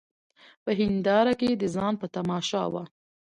[0.63, 2.83] په هینداره کي د ځان په تماشا وه